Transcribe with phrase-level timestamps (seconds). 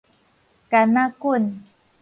[0.71, 1.57] 矸仔頸